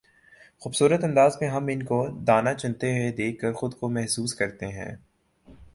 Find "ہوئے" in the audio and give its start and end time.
2.91-3.11